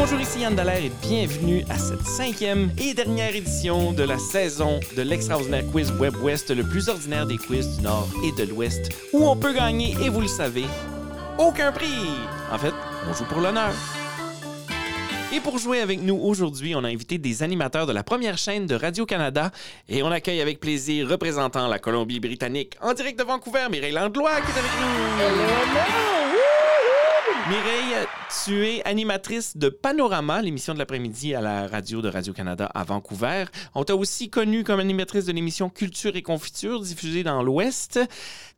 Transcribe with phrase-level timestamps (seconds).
[0.00, 4.80] Bonjour, ici Yann Dallaire et bienvenue à cette cinquième et dernière édition de la saison
[4.96, 8.88] de l'extraordinaire quiz Web West, le plus ordinaire des quiz du Nord et de l'Ouest,
[9.12, 10.64] où on peut gagner, et vous le savez,
[11.36, 12.08] aucun prix.
[12.50, 12.72] En fait,
[13.10, 13.74] on joue pour l'honneur.
[15.34, 18.64] Et pour jouer avec nous aujourd'hui, on a invité des animateurs de la première chaîne
[18.66, 19.50] de Radio-Canada
[19.86, 24.50] et on accueille avec plaisir représentant la Colombie-Britannique en direct de Vancouver, Mireille Landlois qui
[24.50, 26.19] est avec nous.
[27.50, 28.06] Mireille,
[28.44, 33.46] tu es animatrice de Panorama, l'émission de l'après-midi à la radio de Radio-Canada à Vancouver.
[33.74, 37.98] On t'a aussi connue comme animatrice de l'émission Culture et Confiture diffusée dans l'Ouest.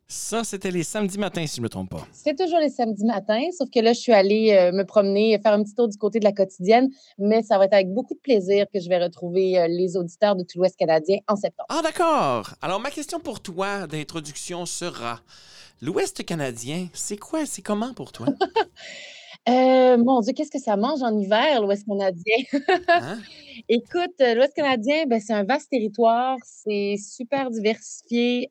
[0.09, 2.07] Ça, c'était les samedis matins, si je ne me trompe pas.
[2.13, 5.55] C'est toujours les samedis matins, sauf que là, je suis allée euh, me promener, faire
[5.55, 8.21] un petit tour du côté de la quotidienne, mais ça va être avec beaucoup de
[8.21, 11.69] plaisir que je vais retrouver euh, les auditeurs de tout l'Ouest canadien en septembre.
[11.71, 12.51] Ah, d'accord.
[12.61, 15.23] Alors, ma question pour toi d'introduction sera
[15.83, 18.27] l'Ouest canadien, c'est quoi, c'est comment pour toi?
[19.49, 22.37] Euh, mon Dieu, qu'est-ce que ça mange en hiver, l'Ouest canadien?
[22.89, 23.19] Hein?
[23.69, 28.49] Écoute, l'Ouest canadien, ben, c'est un vaste territoire, c'est super diversifié.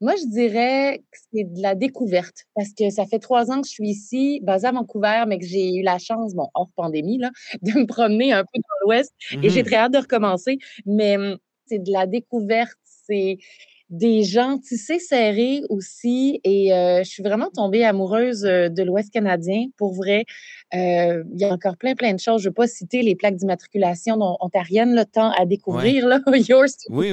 [0.00, 3.66] Moi, je dirais que c'est de la découverte parce que ça fait trois ans que
[3.66, 7.18] je suis ici, basée à Vancouver, mais que j'ai eu la chance, bon, hors pandémie,
[7.18, 7.30] là,
[7.62, 10.58] de me promener un peu dans l'Ouest et j'ai mmh très hâte de recommencer.
[10.86, 11.36] Mais mmh,
[11.66, 13.38] c'est de la découverte, c'est
[13.90, 16.40] des gens tissés serrés aussi.
[16.44, 19.66] Et euh, je suis vraiment tombée amoureuse euh, de l'Ouest canadien.
[19.76, 20.24] Pour vrai,
[20.74, 22.42] euh, il y a encore plein, plein de choses.
[22.42, 26.66] Je ne vais pas citer les plaques d'immatriculation ontariennes, le temps à découvrir, là, yours
[26.66, 27.12] to oui,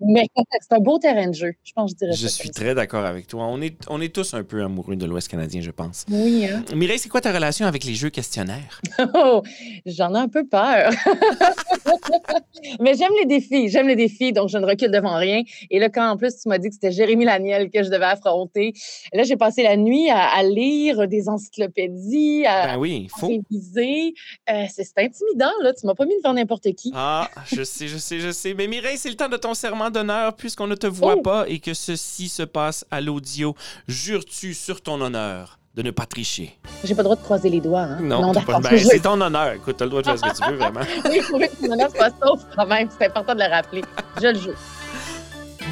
[0.00, 0.26] Mais
[0.60, 1.52] c'est un beau terrain de jeu.
[1.64, 3.46] Je pense je dirais Je suis très d'accord avec toi.
[3.46, 6.04] On est, on est tous un peu amoureux de l'Ouest canadien, je pense.
[6.10, 6.46] Oui.
[6.46, 6.64] Hein?
[6.74, 8.80] Mireille, c'est quoi ta relation avec les jeux questionnaires?
[9.14, 9.42] Oh,
[9.84, 10.90] j'en ai un peu peur.
[12.80, 13.68] Mais j'aime les défis.
[13.68, 15.42] J'aime les défis, donc je ne recule devant rien.
[15.70, 18.04] Et là, quand en plus tu m'as dit que c'était Jérémy Laniel que je devais
[18.04, 18.72] affronter,
[19.12, 23.28] là, j'ai passé la nuit à, lire des encyclopédies, à, ben oui, faut.
[23.28, 24.12] réviser.
[24.50, 25.72] Euh, c'est intimidant, là.
[25.72, 26.90] Tu m'as pas mis devant n'importe qui.
[26.94, 28.54] Ah, je sais, je sais, je sais.
[28.54, 31.22] Mais Mireille, c'est le temps de ton serment d'honneur puisqu'on ne te voit oh!
[31.22, 33.54] pas et que ceci se passe à l'audio.
[33.86, 35.58] Jures-tu sur ton honneur?
[35.74, 36.58] de ne pas tricher?
[36.84, 37.80] J'ai pas le droit de croiser les doigts.
[37.80, 38.00] Hein?
[38.02, 38.60] Non, d'accord.
[38.60, 39.52] Ben, c'est ton honneur.
[39.54, 40.80] Écoute, t'as le droit de faire ce que tu veux, vraiment.
[41.06, 42.90] oui, il faut que ton honneur soit sauf quand même.
[42.98, 43.82] C'est important de le rappeler.
[44.20, 44.50] Je le joue.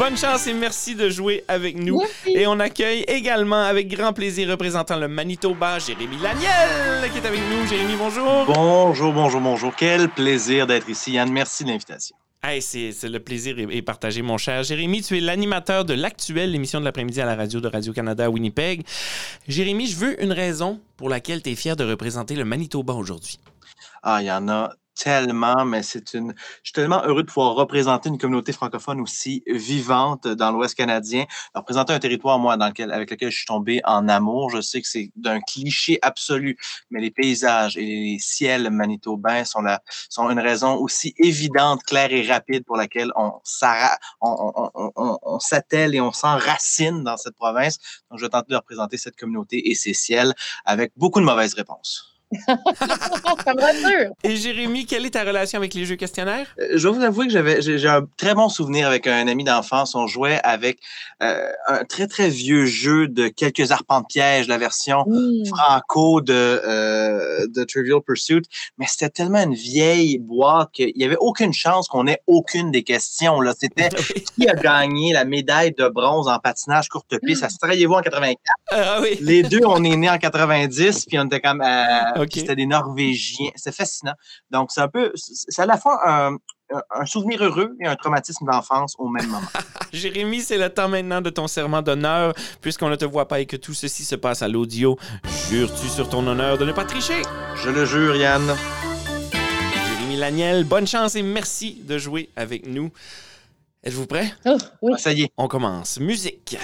[0.01, 2.01] Bonne chance et merci de jouer avec nous.
[2.25, 7.41] Et on accueille également avec grand plaisir représentant le Manitoba, Jérémy Laniel, qui est avec
[7.51, 7.67] nous.
[7.67, 8.47] Jérémy, bonjour.
[8.47, 9.75] Bonjour, bonjour, bonjour.
[9.77, 11.31] Quel plaisir d'être ici, Yann.
[11.31, 12.17] Merci de l'invitation.
[12.43, 14.63] Hey, c'est le plaisir est, partagé, mon cher.
[14.63, 18.31] Jérémy, tu es l'animateur de l'actuelle émission de l'après-midi à la radio de Radio-Canada à
[18.31, 18.87] Winnipeg.
[19.49, 23.39] Jérémy, je veux une raison pour laquelle tu es fier de représenter le Manitoba aujourd'hui.
[24.03, 24.73] Ah, il y en a
[25.03, 26.35] tellement, mais c'est une.
[26.37, 31.25] Je suis tellement heureux de pouvoir représenter une communauté francophone aussi vivante dans l'Ouest canadien,
[31.55, 34.51] représenter un territoire, moi, dans lequel, avec lequel je suis tombé en amour.
[34.51, 36.59] Je sais que c'est d'un cliché absolu,
[36.91, 42.13] mais les paysages et les ciels manitobains sont, la, sont une raison aussi évidente, claire
[42.13, 43.33] et rapide pour laquelle on,
[44.21, 47.79] on, on, on s'attelle et on s'enracine dans cette province.
[48.11, 50.35] Donc, je vais tenter de représenter cette communauté et ses ciels
[50.67, 52.10] avec beaucoup de mauvaises réponses.
[52.47, 54.13] ça me rassure.
[54.23, 56.47] Et Jérémy, quelle est ta relation avec les jeux questionnaires?
[56.61, 59.43] Euh, je vais vous avouer que j'avais j'ai un très bon souvenir avec un ami
[59.43, 59.97] d'enfance.
[59.97, 60.79] On jouait avec
[61.23, 65.47] euh, un très, très vieux jeu de quelques arpents de piège, la version mmh.
[65.47, 68.43] franco de, euh, de Trivial Pursuit.
[68.79, 72.85] Mais c'était tellement une vieille boîte qu'il n'y avait aucune chance qu'on ait aucune des
[72.85, 73.41] questions.
[73.41, 73.55] Là.
[73.59, 73.89] C'était
[74.37, 77.41] qui a gagné la médaille de bronze en patinage courte piste?
[77.41, 78.39] Ça se travaillez-vous en 84?
[78.71, 79.19] Ah, oui.
[79.21, 81.63] Les deux, on est nés en 90, puis on était comme...
[82.31, 83.51] C'était des Norvégiens.
[83.57, 84.15] C'est fascinant.
[84.51, 86.37] Donc, c'est un peu, c'est à la fois un,
[87.05, 89.47] souvenir heureux et un traumatisme d'enfance au même moment.
[89.93, 92.35] Jérémy, c'est le temps maintenant de ton serment d'honneur.
[92.61, 94.99] Puisqu'on ne te voit pas et que tout ceci se passe à l'audio,
[95.49, 97.23] jures-tu sur ton honneur de ne pas tricher?
[97.57, 98.55] Je le jure, Yann.
[99.89, 102.93] Jérémy Laniel, bonne chance et merci de jouer avec nous.
[103.83, 104.31] Êtes-vous prêt?
[104.45, 104.93] Oh, oui.
[104.95, 105.31] Ah, ça y est.
[105.39, 105.99] On commence.
[105.99, 106.59] Musique.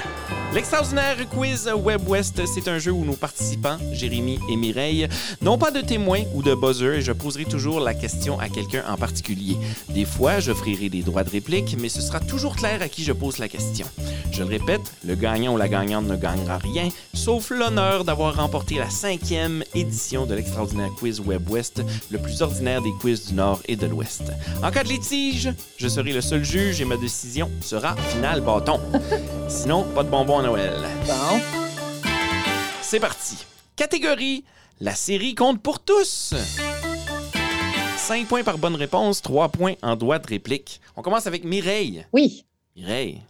[0.53, 5.09] L'extraordinaire quiz Web West, c'est un jeu où nos participants, Jérémy et Mireille,
[5.41, 8.85] n'ont pas de témoins ou de buzzer et je poserai toujours la question à quelqu'un
[8.89, 9.57] en particulier.
[9.89, 13.13] Des fois, j'offrirai des droits de réplique, mais ce sera toujours clair à qui je
[13.13, 13.87] pose la question.
[14.31, 18.77] Je le répète, le gagnant ou la gagnante ne gagnera rien, sauf l'honneur d'avoir remporté
[18.77, 23.61] la cinquième édition de l'extraordinaire quiz Web West, le plus ordinaire des quiz du Nord
[23.67, 24.25] et de l'Ouest.
[24.63, 28.81] En cas de litige, je serai le seul juge et ma décision sera finale bâton.
[29.49, 30.75] Sinon, pas de bonbons à Noël.
[31.07, 31.39] Bon.
[32.83, 33.47] C'est parti.
[33.77, 34.43] Catégorie
[34.81, 36.35] La série compte pour tous.
[37.97, 40.81] 5 points par bonne réponse, 3 points en droit de réplique.
[40.97, 42.05] On commence avec Mireille.
[42.13, 42.45] Oui.
[42.75, 43.23] Mireille,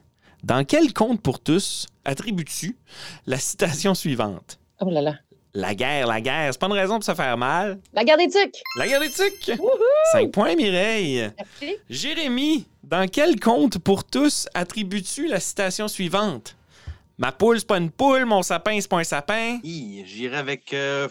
[0.42, 2.78] dans quel compte pour tous attribues-tu
[3.26, 4.58] la citation suivante?
[4.80, 5.16] Oh là là.
[5.58, 6.52] La guerre, la guerre.
[6.52, 7.78] C'est pas une raison pour se faire mal.
[7.94, 8.60] La guerre des tucs.
[8.78, 9.52] La guerre des tucs.
[10.12, 11.30] 5 points, Mireille.
[11.38, 11.76] Merci.
[11.88, 16.56] Jérémy, dans quel conte pour tous attribues-tu la citation suivante?
[17.16, 19.58] Ma poule, c'est pas une poule, mon sapin, c'est pas un sapin.
[19.64, 21.08] J'irai avec euh,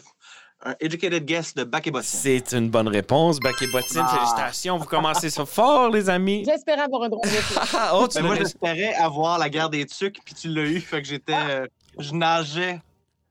[0.63, 2.07] un educated guess de Bac et Bottine.
[2.07, 4.03] C'est une bonne réponse, Bac et Bottine.
[4.05, 4.15] Ah.
[4.15, 6.43] Félicitations, vous commencez ça fort, les amis.
[6.47, 7.35] J'espérais avoir un drôle de.
[7.73, 10.79] Ah, oh, tu Ben, moi, j'espérais avoir la guerre des tucs, puis tu l'as eu,
[10.81, 11.33] fait que j'étais.
[11.33, 11.65] euh,
[11.97, 12.79] je nageais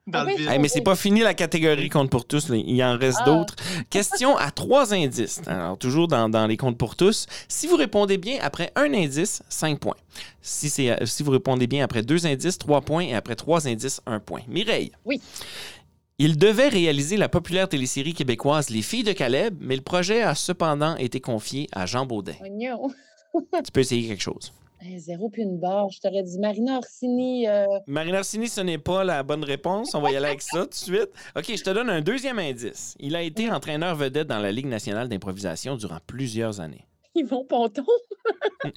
[0.07, 0.49] dans Ah le.
[0.49, 2.57] Hey, mais c'est pas fini la catégorie compte pour tous, là.
[2.57, 3.25] il en reste Ah.
[3.25, 3.55] d'autres.
[3.91, 5.41] Question à trois indices.
[5.47, 7.27] Alors, toujours dans, dans les comptes pour tous.
[7.49, 9.97] Si vous répondez bien après un indice, 5 points.
[10.43, 13.05] Si, c'est, euh, si vous répondez bien après deux indices, 3 points.
[13.05, 14.43] Et après trois indices, 1 point.
[14.49, 14.93] Mireille.
[15.05, 15.21] Oui.
[16.19, 20.35] Il devait réaliser la populaire télésérie québécoise Les Filles de Caleb, mais le projet a
[20.37, 22.35] cependant été confié à Jean Baudin.
[22.41, 22.89] Oignon.
[23.65, 24.53] Tu peux essayer quelque chose.
[24.87, 25.89] Eh, Zéro puis une barre.
[25.91, 27.49] Je t'aurais dit Marina Orsini.
[27.49, 29.95] euh, Marina Orsini, ce n'est pas la bonne réponse.
[29.95, 31.09] On va y aller avec ça tout de suite.
[31.37, 32.95] OK, je te donne un deuxième indice.
[33.01, 36.85] Il a été entraîneur vedette dans la Ligue nationale d'improvisation durant plusieurs années.
[37.15, 37.85] Yvon Ponton.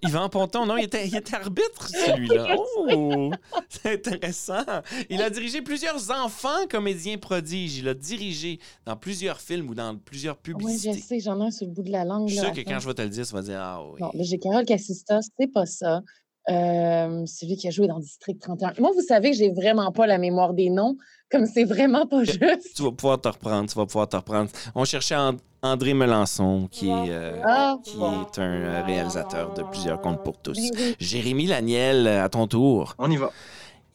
[0.04, 2.56] Yvan Ponton, non, il était, il était arbitre, celui-là.
[2.90, 3.32] Oh,
[3.70, 4.64] c'est intéressant.
[5.10, 7.78] Il a dirigé plusieurs enfants comédiens prodiges.
[7.78, 11.00] Il a dirigé dans plusieurs films ou dans plusieurs Oui, je publicités.
[11.00, 12.28] sais, j'en ai un sur le bout de la langue.
[12.28, 13.82] je suis là, sûr que quand je vais te le dire, tu vas dire Ah
[13.86, 14.02] oui.
[14.02, 16.02] Non, là, j'ai Carole Cassista, c'est pas ça.
[16.50, 18.74] Euh, celui qui a joué dans District 31.
[18.80, 20.96] Moi, vous savez que j'ai vraiment pas la mémoire des noms,
[21.30, 22.74] comme c'est vraiment pas juste.
[22.76, 24.50] Tu vas pouvoir te reprendre, tu vas pouvoir te reprendre.
[24.74, 25.16] On cherchait
[25.64, 30.38] André Melançon, qui est, euh, Ah, qui est un euh, réalisateur de plusieurs contes pour
[30.38, 30.58] tous.
[31.00, 32.96] Jérémy Laniel, à ton tour.
[33.00, 33.32] On y va.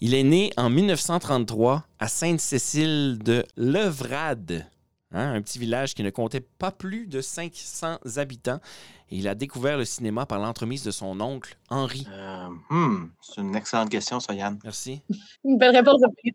[0.01, 4.67] Il est né en 1933 à Sainte-Cécile de Levrade,
[5.13, 8.61] hein, un petit village qui ne comptait pas plus de 500 habitants.
[9.11, 12.07] Et il a découvert le cinéma par l'entremise de son oncle, Henri.
[12.11, 14.59] Euh, hmm, c'est une excellente question, ça, Yann.
[14.65, 15.03] Merci.
[15.45, 16.01] Une belle réponse.
[16.23, 16.33] Tu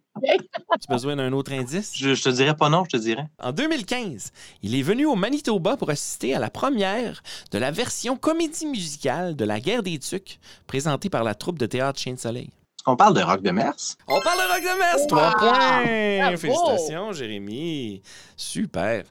[0.87, 1.93] as besoin d'un autre indice?
[1.95, 3.25] Je, je te dirais pas non, je te dirais.
[3.41, 4.31] En 2015,
[4.61, 9.35] il est venu au Manitoba pour assister à la première de la version comédie musicale
[9.35, 12.49] de La guerre des tucs, présentée par la troupe de théâtre Chien de Soleil.
[12.87, 13.73] Qu'on parle de Rock de Mers?
[14.07, 15.01] On parle de Rock de Metz!
[15.01, 15.07] Wow!
[15.09, 16.19] Trois points!
[16.21, 16.37] Bravo!
[16.37, 18.01] Félicitations, Jérémy.
[18.37, 19.03] Super.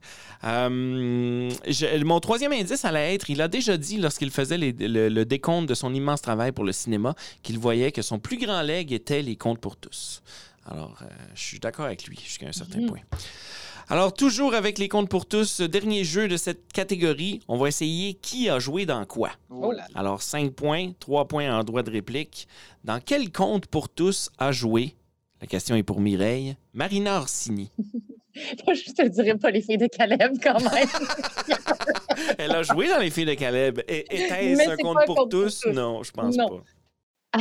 [0.45, 5.11] Euh, je- mon troisième indice allait être, il a déjà dit lorsqu'il faisait les- le,
[5.11, 8.63] le décompte de son immense travail pour le cinéma qu'il voyait que son plus grand
[8.63, 10.23] legs était les contes pour tous.
[10.65, 12.87] Alors, euh, je suis d'accord avec lui jusqu'à un certain Mhm.
[12.87, 13.01] point.
[13.89, 18.15] Alors, toujours avec les contes pour tous, dernier jeu de cette catégorie, on va essayer
[18.15, 19.31] qui a joué dans quoi.
[19.49, 19.87] Oh là là.
[19.95, 22.49] Alors, 5 points, 3 points en droit de réplique.
[22.83, 24.97] Dans quel conte pour tous a joué,
[25.41, 27.71] la question est pour Mireille, Marina Orsini?
[28.67, 30.89] Moi, je te dirais pas les filles de Caleb quand même.
[32.39, 33.81] Elle a joué dans Les Filles de Caleb.
[33.89, 35.61] Était-ce un un pour tous?
[35.61, 35.73] tous.
[35.73, 36.49] Non, je pense Non.
[36.49, 36.65] pas.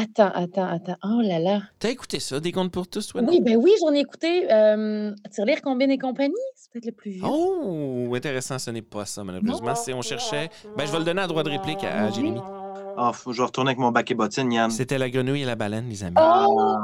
[0.01, 0.95] Attends, attends, attends.
[1.03, 1.61] Oh là là.
[1.79, 3.21] T'as écouté ça, des contes pour tous, toi?
[3.21, 3.29] non?
[3.29, 4.51] Oui, ben oui, j'en ai écouté.
[4.51, 7.23] Euh, Tirelire, Combine et compagnie, c'est peut-être le plus vieux.
[7.25, 9.75] Oh, intéressant, ce n'est pas ça, malheureusement.
[9.75, 10.49] Si on cherchait.
[10.77, 12.39] Ben, je vais le donner à droit de réplique à, à Jérémy.
[12.97, 14.71] Ah, faut- je vais retourner avec mon bac et bottine, Yann.
[14.71, 16.15] C'était la grenouille et la baleine, les amis.
[16.19, 16.77] Oh!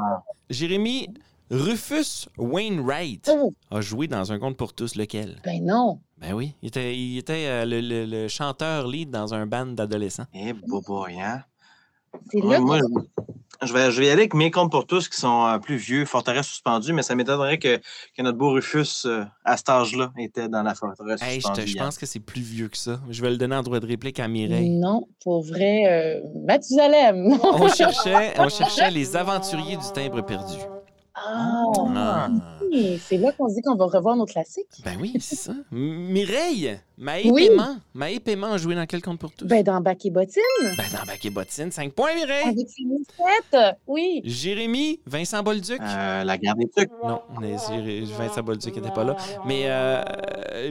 [0.50, 1.08] Jérémy,
[1.50, 5.40] Rufus Wainwright Oh, a joué dans un conte pour tous, lequel?
[5.44, 6.00] ben non.
[6.18, 9.66] Ben oui, il était, il était euh, le, le- le chanteur lead dans un band
[9.66, 10.26] d'adolescents.
[10.34, 11.42] Eh, boboy, hein?
[12.30, 12.78] C'est Ouais, là moi,
[13.62, 15.76] je, vais, je vais y aller avec mes comptes pour tous qui sont euh, plus
[15.76, 20.12] vieux, forteresse suspendue, mais ça m'étonnerait que, que notre beau Rufus, euh, à cet âge-là,
[20.18, 21.66] était dans la forteresse Hey, je, te- suspendue.
[21.68, 23.00] je pense que c'est plus vieux que ça.
[23.08, 24.70] Je vais le donner en droit de réplique à Mireille.
[24.70, 27.38] Non, pour vrai, euh, Mathusalem.
[27.42, 30.56] On cherchait, on cherchait les aventuriers du timbre perdu.
[31.14, 31.62] Ah,
[31.94, 32.28] Ah.
[32.72, 34.66] Oui, c'est là qu'on se dit qu'on va revoir nos classiques.
[34.84, 35.52] Ben oui, c'est ça.
[35.70, 37.48] Mireille, Maë Oui.
[37.48, 37.76] Paiement.
[37.94, 39.44] Maë Paiement a joué dans quel conte pour tous?
[39.46, 40.42] Ben, dans Bac et Bottine,
[40.76, 42.44] Ben, dans Bac et Bottine, 5 points, Mireille.
[42.48, 44.20] avec Félicette, oui.
[44.24, 45.80] Jérémy, Vincent Bolduc.
[45.80, 46.90] Euh, la guerre des trucs.
[47.04, 47.56] Non, mais
[48.18, 49.16] Vincent Bolduc n'était pas là.
[49.46, 50.02] Mais euh,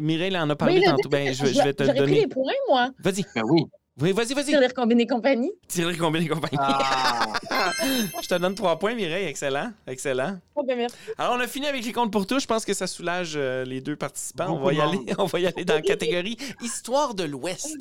[0.01, 1.10] Mireille en a parlé tantôt.
[1.10, 2.22] Ben, je, vais- je vais te le J'aurais pris donner.
[2.22, 2.89] les points, moi.
[3.00, 3.24] Vas-y.
[3.36, 3.63] Ben oui.
[4.00, 4.45] Oui, vas-y, vas-y.
[4.45, 5.51] Tirelire, et compagnie.
[5.67, 6.57] Tirer combien de compagnie.
[6.57, 7.27] Ah,
[8.21, 9.27] Je te donne trois points, Mireille.
[9.27, 9.74] Excellent.
[9.86, 10.39] Excellent.
[10.55, 10.95] Oh, ben merci.
[11.17, 12.39] Alors, on a fini avec les comptes pour tous.
[12.39, 14.48] Je pense que ça soulage euh, les deux participants.
[14.50, 17.77] On va, y aller, on va y aller dans la catégorie Histoire de l'Ouest.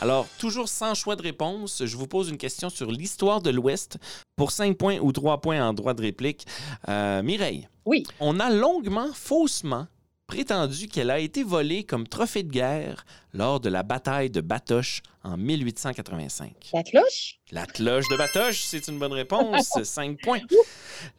[0.00, 3.98] Alors, toujours sans choix de réponse, je vous pose une question sur l'histoire de l'Ouest
[4.36, 6.46] pour 5 points ou 3 points en droit de réplique.
[6.88, 8.02] Euh, Mireille, Oui.
[8.18, 9.86] on a longuement, faussement
[10.26, 13.04] prétendu qu'elle a été volée comme trophée de guerre
[13.34, 16.70] lors de la bataille de Batoche en 1885?
[16.72, 17.38] La cloche?
[17.52, 19.70] La cloche de Batoche, c'est une bonne réponse.
[19.82, 20.40] 5 points.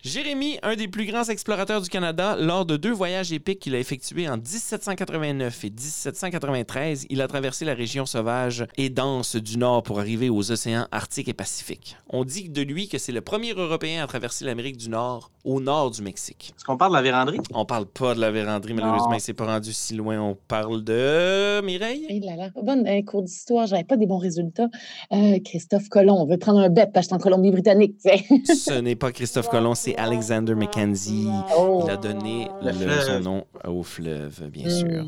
[0.03, 3.79] Jérémy, un des plus grands explorateurs du Canada, lors de deux voyages épiques qu'il a
[3.79, 9.83] effectués en 1789 et 1793, il a traversé la région sauvage et dense du Nord
[9.83, 11.97] pour arriver aux océans Arctique et Pacifique.
[12.09, 15.59] On dit de lui que c'est le premier Européen à traverser l'Amérique du Nord au
[15.61, 16.53] nord du Mexique.
[16.57, 17.39] Est-ce qu'on parle de la vérandrie?
[17.53, 20.19] On parle pas de la vérandrie, malheureusement, il s'est pas rendu si loin.
[20.19, 22.04] On parle de Mireille?
[22.09, 24.67] Eh là là, bonne un cours d'histoire, j'avais pas des bons résultats.
[25.11, 27.95] Euh, Christophe Colomb, on veut prendre un bet parce que je suis en Colombie-Britannique.
[28.45, 31.27] Ce n'est pas Christophe Colomb, c'est Alexander Mackenzie.
[31.57, 31.81] Oh.
[31.85, 34.69] Il a donné Le son nom au fleuve, bien Mm.
[34.69, 35.05] sûr.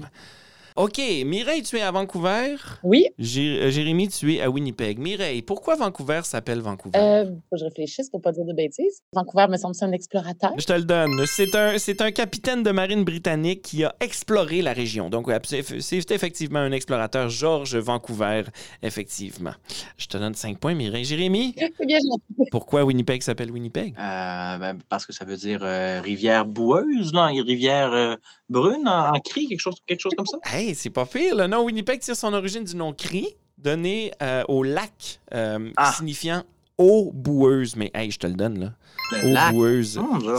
[0.78, 2.56] OK, Mireille, tu es à Vancouver?
[2.84, 5.00] Oui, euh, Jérémy, tu es à Winnipeg.
[5.00, 7.00] Mireille, pourquoi Vancouver s'appelle Vancouver?
[7.00, 9.02] euh, faut que je réfléchisse pour pas dire de bêtises.
[9.12, 10.52] Vancouver me semble c'est un explorateur.
[10.56, 11.26] Je te le donne.
[11.26, 15.10] C'est un, c'est un capitaine de marine britannique qui a exploré la région.
[15.10, 18.44] Donc, c'est c'est effectivement un explorateur, George Vancouver,
[18.84, 19.54] effectivement.
[19.98, 21.06] Je te donne 5 points, Mireille.
[21.06, 21.56] Jérémy,
[21.88, 22.50] bien gentil.
[22.52, 23.96] pourquoi Winnipeg s'appelle Winnipeg?
[23.98, 28.16] Euh, ben, parce que ça veut dire euh, rivière boueuse, rivière euh,
[28.48, 30.38] brune en, en cri, quelque chose, quelque chose comme ça?
[30.46, 31.36] Hey, c'est pas pire.
[31.36, 35.94] Le nom Winnipeg tire son origine du nom Cri, donné euh, au lac, euh, Ah.
[35.94, 36.44] signifiant
[36.78, 37.76] eau boueuse.
[37.76, 38.74] Mais hey, je te le donne, là.
[39.12, 39.52] Le Eau lac.
[39.54, 39.98] boueuse.
[39.98, 40.38] Hum, je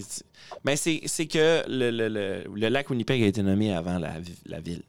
[0.00, 0.24] C'est-
[0.64, 0.76] Ben,
[1.26, 4.14] que le, le- le- le lac Winnipeg a été nommé avant la,
[4.46, 4.82] la ville.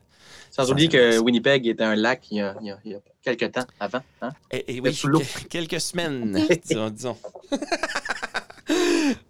[0.49, 1.17] Sans oublier que.
[1.19, 3.65] Winnipeg était un lac il y a, il y a- il y a quelques temps
[3.79, 4.01] avant.
[4.21, 4.31] hein.
[4.51, 6.89] Et, et Le oui, que- quelques semaines, disons.
[6.89, 7.17] disons.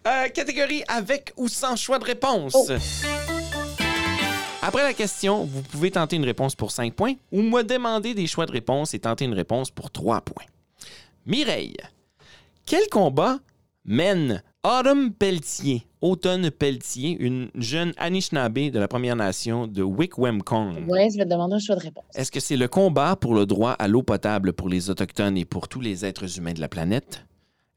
[0.07, 2.53] Euh, catégorie avec ou sans choix de réponse.
[2.55, 2.67] Oh.
[4.63, 8.27] Après la question, vous pouvez tenter une réponse pour 5 points ou me demander des
[8.27, 10.45] choix de réponse et tenter une réponse pour 3 points.
[11.25, 11.77] Mireille,
[12.67, 13.39] quel combat
[13.85, 20.87] mène Autumn Pelletier, Automne Pelletier, une jeune Anishinaabe de la Première Nation de Wickwemcong?
[20.87, 22.03] Ouais, je vais te demander un choix de réponse.
[22.13, 25.45] Est-ce que c'est le combat pour le droit à l'eau potable pour les Autochtones et
[25.45, 27.25] pour tous les êtres humains de la planète?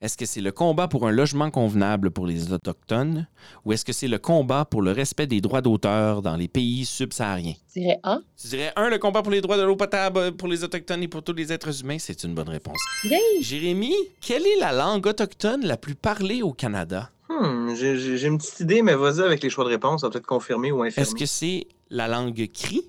[0.04, 3.26] Est-ce que c'est le combat pour un logement convenable pour les Autochtones?
[3.64, 6.84] Ou est-ce que c'est le combat pour le respect des droits d'auteur dans les pays
[6.84, 7.54] subsahariens?
[7.74, 8.18] Je dirais A.
[8.38, 11.08] Tu dirais, un, le combat pour les droits de l'eau potable pour les Autochtones et
[11.08, 11.96] pour tous les êtres humains?
[11.98, 12.76] C'est une bonne réponse.
[13.04, 13.18] Yay!
[13.40, 17.10] Jérémy, quelle est la langue autochtone la plus parlée au Canada?
[17.74, 20.12] J'ai j'ai- j'ai une petite idée, mais vas-y avec les choix de réponse, ça va
[20.12, 21.02] peut-être confirmer ou infirmer.
[21.08, 22.82] Est-ce que c'est la langue Cri,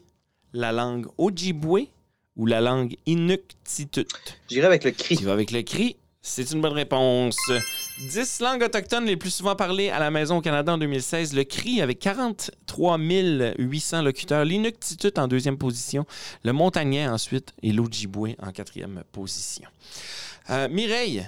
[0.51, 1.88] la langue Ojibwe
[2.36, 4.05] ou la langue Inuktitut?
[4.50, 5.15] J'irai avec le cri.
[5.15, 5.95] Tu vas avec le cri.
[6.27, 7.38] C'est une bonne réponse.
[8.10, 11.36] 10 langues autochtones les plus souvent parlées à la maison au Canada en 2016.
[11.36, 14.44] Le cri avec 43 800 locuteurs.
[14.44, 16.03] L'Inuktitut en deuxième position.
[16.44, 19.70] Le montagnais ensuite et l'Ojibwe en quatrième position.
[20.50, 21.27] Euh, Mireille,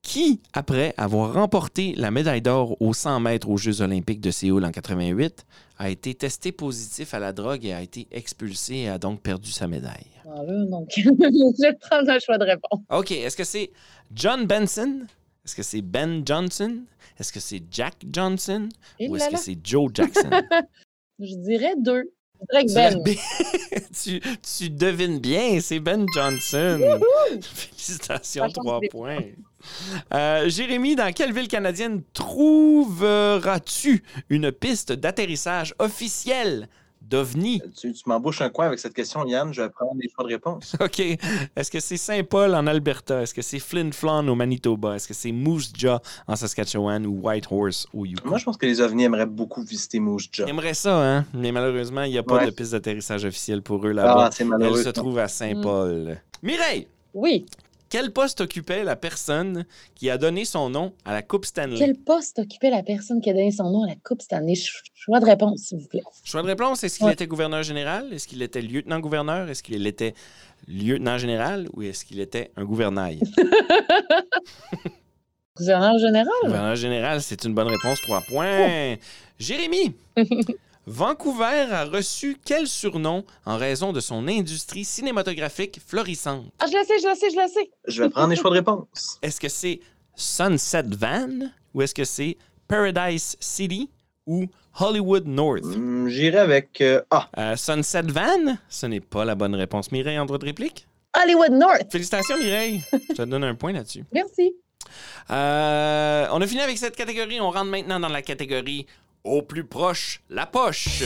[0.00, 4.64] qui, après avoir remporté la médaille d'or aux 100 mètres aux Jeux olympiques de Séoul
[4.64, 5.44] en 88,
[5.78, 9.50] a été testé positif à la drogue et a été expulsé et a donc perdu
[9.50, 10.06] sa médaille?
[10.26, 12.80] Ah, donc, je vais prendre un choix de réponse.
[12.90, 13.10] OK.
[13.10, 13.70] Est-ce que c'est
[14.12, 15.06] John Benson?
[15.44, 16.84] Est-ce que c'est Ben Johnson?
[17.18, 18.68] Est-ce que c'est Jack Johnson?
[18.98, 20.30] Et Ou est-ce que c'est Joe Jackson?
[21.18, 22.10] je dirais deux.
[22.40, 23.80] Je dirais que tu, Ben.
[24.02, 26.98] tu, tu devines bien, c'est Ben Johnson.
[27.42, 29.20] Félicitations, trois points.
[30.12, 36.68] Euh, Jérémy, dans quelle ville canadienne trouveras-tu une piste d'atterrissage officielle
[37.02, 37.60] d'OVNI?
[37.78, 39.52] Tu, tu m'embauches un coin avec cette question, Yann?
[39.52, 40.74] Je vais prendre les choix de réponse.
[40.80, 41.00] OK.
[41.00, 43.20] Est-ce que c'est Saint-Paul en Alberta?
[43.22, 44.94] Est-ce que c'est Flin Flon au Manitoba?
[44.96, 48.28] Est-ce que c'est Moose Jaw en Saskatchewan ou Whitehorse au Yukon?
[48.30, 50.46] Moi, je pense que les ovnis aimeraient beaucoup visiter Moose Jaw.
[50.46, 51.26] J'aimerais ça, hein?
[51.34, 52.46] Mais malheureusement, il n'y a pas Ouais.
[52.46, 54.26] de piste d'atterrissage officielle pour eux là-bas.
[54.26, 56.18] Ah, c'est Elle se trouve à Saint-Paul.
[56.42, 57.44] Mireille, Oui.
[57.94, 61.76] Quel poste occupait la personne qui a donné son nom à la Coupe Stanley?
[61.78, 64.56] Quel poste occupait la personne qui a donné son nom à la Coupe Stanley?
[64.56, 66.02] Ch- Choix de réponse, s'il vous plaît.
[66.24, 67.12] Choix de réponse, est-ce qu'il Ouais.
[67.12, 68.12] était gouverneur général?
[68.12, 69.48] Est-ce qu'il était lieutenant-gouverneur?
[69.48, 70.14] Est-ce qu'il était
[70.66, 71.68] lieutenant général?
[71.74, 73.20] Ou est-ce qu'il était un gouvernail?
[75.56, 76.32] Gouverneur général?
[76.46, 78.96] Gouverneur général, c'est une bonne réponse, trois points.
[79.38, 79.94] Jérémy,
[80.86, 86.46] Vancouver a reçu quel surnom en raison de son industrie cinématographique florissante?
[86.58, 87.70] Ah, je le sais, je le sais, je le sais.
[87.88, 89.18] Je vais prendre les choix de réponse.
[89.22, 89.80] Est-ce que c'est
[90.14, 91.28] Sunset Van
[91.72, 92.36] ou est-ce que c'est
[92.68, 93.90] Paradise City
[94.26, 94.46] ou
[94.78, 95.64] Hollywood North?
[95.64, 97.28] Hum, J'irai avec euh, A.
[97.38, 99.90] Euh, Sunset Van, ce n'est pas la bonne réponse.
[99.90, 100.86] Mireille, en droit de réplique?
[101.20, 101.90] Hollywood North.
[101.90, 102.82] Félicitations, Mireille.
[102.92, 104.04] Je te donne un point là-dessus.
[104.12, 104.54] Merci.
[105.30, 107.40] Euh, on a fini avec cette catégorie.
[107.40, 108.86] On rentre maintenant dans la catégorie
[109.24, 111.02] au plus proche, la poche.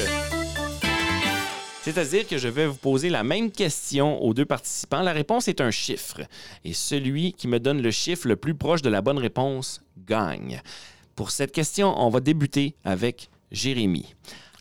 [1.82, 5.00] C'est-à-dire que je vais vous poser la même question aux deux participants.
[5.02, 6.20] La réponse est un chiffre.
[6.64, 10.60] Et celui qui me donne le chiffre le plus proche de la bonne réponse gagne.
[11.14, 14.14] Pour cette question, on va débuter avec Jérémy.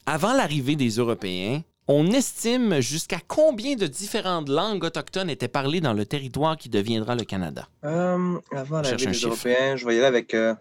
[0.05, 5.93] Avant l'arrivée des Européens, On estime jusqu'à combien de différentes langues autochtones étaient parlées dans
[5.93, 7.69] le territoire qui deviendra le Canada?
[7.85, 9.27] Euh, avant l'arrivée un des chiffre.
[9.27, 10.53] Européens, je vais y aller avec euh,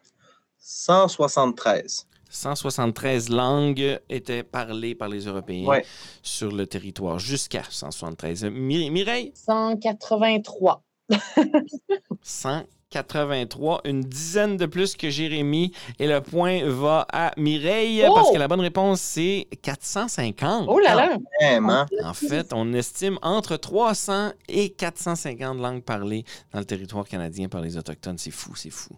[0.61, 2.07] 173.
[2.31, 5.85] 173 langues étaient parlées par les Européens Ouais.
[6.23, 8.45] sur le territoire, jusqu'à 173.
[8.45, 9.33] Mi- Mireille?
[9.35, 10.83] 183.
[12.23, 15.73] 183, une dizaine de plus que Jérémy.
[15.99, 18.15] Et le point va à Mireille Oh!
[18.15, 20.67] parce que la bonne réponse, c'est 450.
[20.69, 21.17] Oh là là!
[21.41, 21.87] Vraiment?
[22.03, 27.61] En fait, on estime entre 300 et 450 langues parlées dans le territoire canadien par
[27.61, 28.19] les Autochtones.
[28.19, 28.91] C'est fou, c'est fou.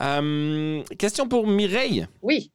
[0.00, 2.06] Euh, question pour Mireille.
[2.22, 2.50] Oui.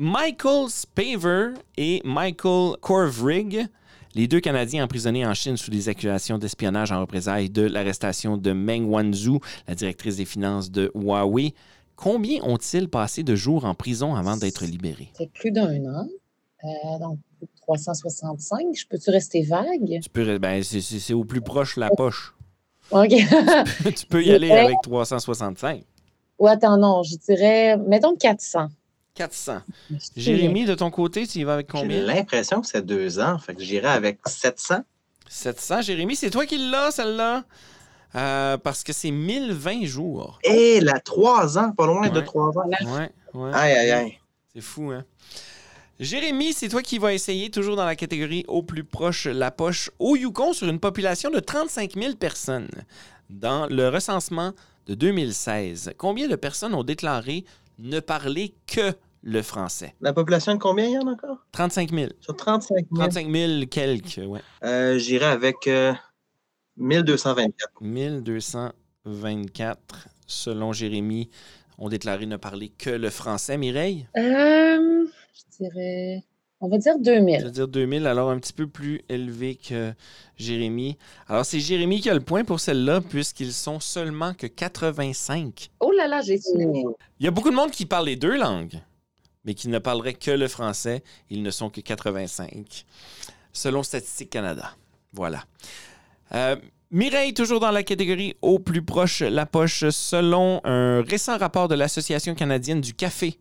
[0.00, 3.66] Michael Spaver et Michael Korvrig,
[4.14, 8.52] les deux Canadiens emprisonnés en Chine sous des accusations d'espionnage en représailles de l'arrestation de
[8.52, 11.52] Meng Wanzhou, la directrice des finances de Huawei,
[11.96, 15.08] combien ont-ils passé de jours en prison avant d'être libérés?
[15.14, 16.06] C'est plus d'un an.
[16.64, 17.18] Euh, donc,
[17.62, 18.66] 365.
[18.76, 19.98] Je peux-tu rester vague?
[20.00, 22.36] Tu peux, ben, c'est- au plus proche la poche.
[22.92, 23.08] OK.
[23.96, 25.82] tu peux y aller avec 365.
[26.38, 28.68] Ou attends, non, je dirais, mettons 400.
[29.18, 29.58] 400.
[30.16, 32.00] Jérémy, de ton côté, tu y vas avec J'ai combien?
[32.02, 34.84] l'impression que c'est deux ans, fait que j'irai avec 700.
[35.28, 35.82] 700.
[35.82, 37.44] Jérémy, c'est toi qui l'as, celle-là?
[38.14, 40.38] Euh, parce que c'est 1020 jours.
[40.44, 42.24] Et la trois ans, pas loin de Ouais.
[42.24, 42.68] trois ans.
[42.86, 43.50] Ouais, ouais.
[43.52, 44.18] Aïe, aïe, aïe.
[44.54, 45.04] C'est fou, hein?
[46.00, 49.90] Jérémy, c'est toi qui vas essayer, toujours dans la catégorie au plus proche la poche,
[49.98, 52.68] au Yukon, sur une population de 35 000 personnes.
[53.28, 54.52] Dans le recensement
[54.86, 57.44] de 2016, combien de personnes ont déclaré
[57.80, 59.94] ne parler que le français?
[60.00, 61.38] La population de combien il y en a encore?
[61.52, 62.10] 35 000.
[62.20, 62.86] Sur 35 000.
[62.94, 64.40] 35 000 quelques, ouais.
[64.64, 65.92] Euh, j'irai avec euh,
[66.76, 67.70] 1224.
[67.80, 71.28] 1224, selon Jérémy,
[71.78, 73.56] ont déclaré ne parler que le français.
[73.58, 74.06] Mireille?
[74.16, 76.24] Euh, je dirais,
[76.60, 77.44] on va dire Je 2000.
[77.44, 79.92] veux dire 2000, alors un petit peu plus élevé que
[80.36, 80.96] Jérémy.
[81.28, 85.70] Alors, c'est Jérémy qui a le point pour celle-là, puisqu'ils sont seulement que 85.
[85.80, 86.50] Oh là là, j'ai su.
[86.58, 88.80] Il y a beaucoup de monde qui parle les deux langues,
[89.48, 91.02] mais qui ne parlerait que le français.
[91.30, 92.84] Ils ne sont que 85,
[93.54, 94.72] selon Statistique Canada.
[95.14, 95.42] Voilà.
[96.34, 96.56] Euh,
[96.90, 101.74] Mireille, toujours dans la catégorie au plus proche la poche, selon un récent rapport de
[101.74, 103.38] l'Association canadienne du café.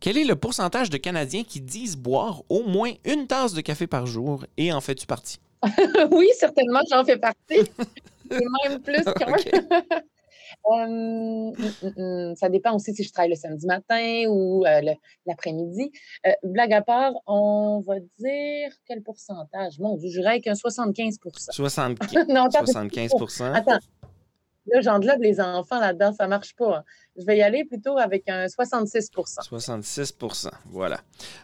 [0.00, 3.86] Quel est le pourcentage de Canadiens qui disent boire au moins une tasse de café
[3.86, 5.38] par jour et en fais-tu partie?
[6.10, 7.38] oui, certainement, j'en fais partie.
[8.30, 9.32] Même plus qu'un.
[10.66, 14.80] Euh, hum, hum, hum, ça dépend aussi si je travaille le samedi matin ou euh,
[15.26, 15.90] l'après-midi.
[16.26, 19.78] Euh, blague à part, on va dire quel pourcentage?
[19.78, 21.18] Mon Dieu, je dirais avec un 75
[21.50, 23.78] 75, Non, attends, 75% attends.
[24.72, 26.84] Là, j'englobe les enfants là-dedans, ça marche pas.
[27.16, 31.00] Je vais y aller plutôt avec un 66% 66% voilà.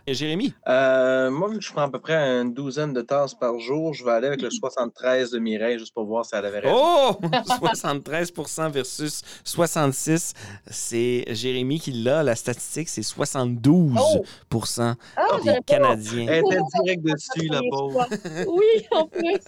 [0.06, 0.54] Et Jérémy?
[0.68, 3.92] Euh, moi, vu que je prends à peu près une douzaine de tasses par jour,
[3.92, 6.76] je vais aller avec le 73 de Mireille, juste pour voir si elle avait raison.
[6.76, 7.16] Oh!
[7.22, 10.34] 73% versus 66.
[10.70, 12.22] C'est Jérémy qui l'a.
[12.22, 14.24] La statistique, c'est 72 Oh!
[15.16, 16.26] Ah, des Canadiens.
[16.28, 18.06] Elle était direct dessus, la pauvre.
[18.46, 19.38] Oui, en plus.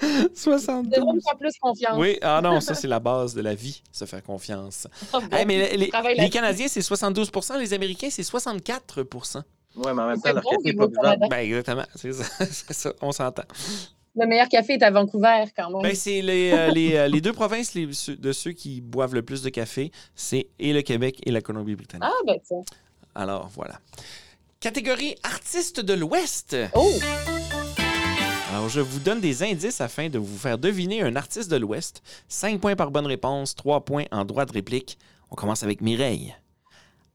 [0.00, 0.90] Je 72.
[0.90, 1.96] devrais me faire plus confiance.
[1.98, 4.86] Oui, ah non, ça, c'est la base de la vie, se faire confiance.
[5.12, 5.20] Bon.
[5.30, 6.30] Hey, mais les.
[6.30, 9.42] Canadiens, c'est 72% les Américains, c'est 64%
[9.76, 10.88] Ouais, mais en même C'est temps, leur bon, café n'est pas.
[10.88, 11.26] Canada.
[11.28, 11.84] Ben, exactement.
[11.96, 12.12] C'est
[12.72, 13.42] ça, on s'entend.
[14.16, 15.82] Le meilleur café est à Vancouver, quand même.
[15.82, 19.14] Ben, c'est les, euh, les, euh, les deux provinces les- ceux- de ceux qui boivent
[19.14, 22.06] le plus de café, c'est et le Québec et la Colombie-Britannique.
[22.08, 22.62] Ah, ben tiens.
[23.16, 23.80] Alors, voilà.
[24.60, 26.56] Catégorie artiste de l'Ouest.
[26.74, 26.92] Oh!
[28.54, 32.04] Alors, je vous donne des indices afin de vous faire deviner un artiste de l'Ouest.
[32.28, 34.96] 5 points par bonne réponse, 3 points en droit de réplique.
[35.32, 36.36] On commence avec Mireille.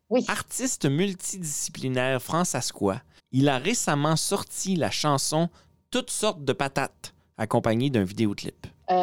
[0.09, 0.25] Oui.
[0.27, 5.47] Artiste multidisciplinaire francescois, il a récemment sorti la chanson
[5.91, 8.67] Toutes sortes de patates, accompagnée d'un vidéoclip.
[8.91, 8.95] Euh,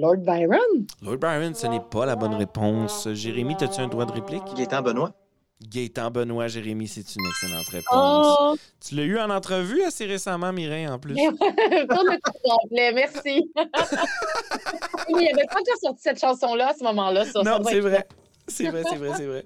[0.00, 0.86] Lord Byron?
[1.02, 3.08] Lord Byron, ce n'est pas la bonne réponse.
[3.12, 4.42] Jérémy, as-tu un droit de réplique?
[4.56, 5.12] Gaétan Benoît.
[5.62, 8.36] Gaëtan Benoît, Jérémy, c'est une excellente réponse.
[8.40, 8.56] Oh!
[8.86, 11.14] Tu l'as eu en entrevue assez récemment, Mireille, en plus?
[11.14, 13.50] Tourne le tout complet, merci.
[13.56, 13.64] Oui,
[15.08, 17.24] il n'y avait pas encore sorti cette chanson-là à ce moment-là.
[17.42, 18.06] Non, c'est vrai.
[18.48, 19.44] C'est vrai, c'est vrai, c'est vrai.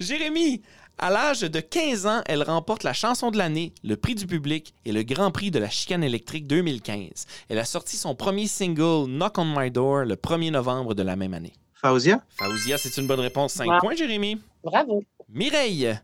[0.00, 0.60] Jérémy,
[0.98, 4.74] à l'âge de 15 ans, elle remporte la chanson de l'année, le prix du public
[4.84, 7.26] et le Grand Prix de la chicane électrique 2015.
[7.48, 11.16] Elle a sorti son premier single Knock on My Door le 1er novembre de la
[11.16, 11.54] même année.
[11.74, 12.22] Fauzia.
[12.38, 13.52] Faouzia, c'est une bonne réponse.
[13.54, 13.78] 5 Wow.
[13.80, 14.40] points, Jérémy.
[14.62, 15.02] Bravo.
[15.28, 15.98] Mireille,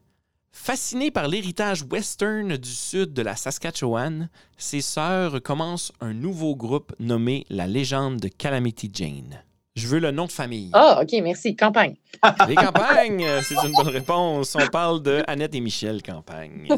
[0.50, 6.94] fascinée par l'héritage western du sud de la Saskatchewan, ses sœurs commencent un nouveau groupe
[6.98, 9.42] nommé La Légende de Calamity Jane.
[9.76, 10.70] Je veux le nom de famille.
[10.72, 11.54] Ah, OK, merci.
[11.54, 11.96] Campagne.
[12.48, 14.56] Les campagnes, c'est une bonne réponse.
[14.56, 16.68] On parle de Annette et Michel Campagne.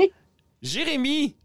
[0.62, 1.36] Jérémy,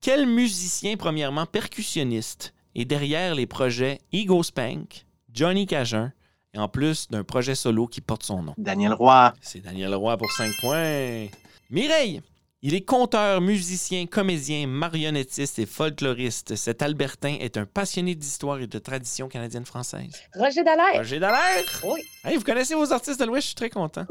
[0.00, 6.12] Quel musicien, premièrement percussionniste, est derrière les projets Ego Spank, Johnny Cajun,
[6.54, 8.54] et en plus d'un projet solo qui porte son nom?
[8.56, 9.32] Daniel Roy.
[9.40, 11.26] C'est Daniel Roy pour 5 points.
[11.70, 12.22] Mireille,
[12.62, 16.54] il est conteur, musicien, comédien, marionnettiste et folkloriste.
[16.56, 20.12] Cet Albertain est un passionné d'histoire et de tradition canadienne-française.
[20.34, 20.94] Roger Dallaire.
[20.96, 21.64] Roger Dallaire?
[21.84, 22.00] Oui.
[22.24, 24.06] Hey, vous connaissez vos artistes de l'Ouest, je suis très content.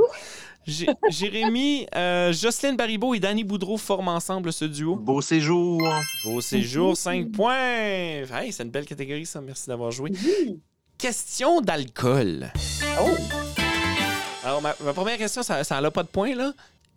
[0.67, 4.97] Jé- Jérémy, euh, Jocelyne Baribeau et Danny Boudreau forment ensemble ce duo.
[4.97, 5.81] Beau séjour.
[6.23, 7.55] Beau séjour, 5 points.
[7.57, 9.41] Hey, c'est une belle catégorie, ça.
[9.41, 10.11] Merci d'avoir joué.
[10.13, 10.59] Oui.
[10.97, 12.51] Question d'alcool.
[13.01, 13.09] Oh.
[14.45, 16.53] Alors, ma, ma première question, ça n'a pas de points, là.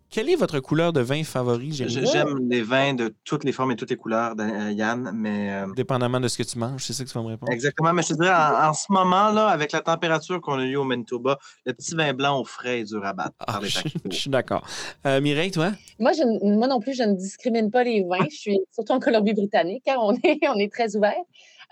[0.09, 1.73] Quelle est votre couleur de vin favori?
[1.73, 5.67] J'aime les vins de toutes les formes et toutes les couleurs, euh, Yann, mais euh,
[5.75, 7.51] Dépendamment de ce que tu manges, c'est ça que tu vas me répondre.
[7.51, 7.91] exactement.
[7.91, 10.77] Mais je te dirais, en, en ce moment, là, avec la température qu'on a eue
[10.77, 13.67] au Manitoba, le petit vin blanc au frais est dur à battre Ah, par les
[13.67, 13.79] je,
[14.11, 14.65] suis d'accord.
[15.05, 15.73] Euh, Mireille, toi?
[15.99, 18.27] Moi, je, ne- moi non plus, je ne discrimine pas les vins.
[18.31, 21.15] Je suis surtout en Colombie-Britannique, car on est, on est très ouvert.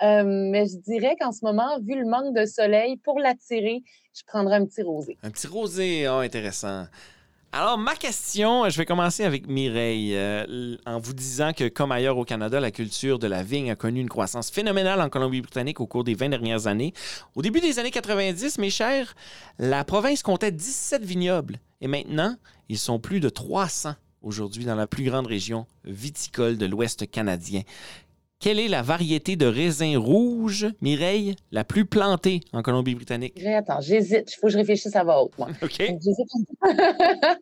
[0.01, 4.23] Euh, mais je dirais qu'en ce moment, vu le manque de soleil, pour l'attirer, je
[4.25, 5.17] prendrais un petit rosé.
[5.23, 6.85] Un petit rosé, oh, intéressant.
[7.57, 12.17] Alors, ma question, je vais commencer avec Mireille, euh, en vous disant que, comme ailleurs
[12.17, 15.87] au Canada, la culture de la vigne a connu une croissance phénoménale en Colombie-Britannique au
[15.87, 16.93] cours des 20 dernières années.
[17.33, 19.15] Au début des années 90, mes chers,
[19.57, 21.59] la province comptait 17 vignobles.
[21.79, 22.35] Et maintenant,
[22.67, 27.61] ils sont plus de 300 aujourd'hui dans la plus grande région viticole de l'Ouest canadien.
[28.39, 33.43] Quelle est la variété de raisin rouge, Mireille, la plus plantée en Colombie-Britannique?
[33.45, 34.31] Attends, j'hésite.
[34.31, 35.47] Il faut que je réfléchisse à voix haute, moi.
[35.61, 35.81] OK.
[35.87, 36.01] Donc,